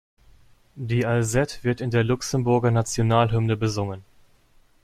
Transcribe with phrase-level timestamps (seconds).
[0.77, 4.03] Die Alzette wird in der Luxemburger Nationalhymne besungen.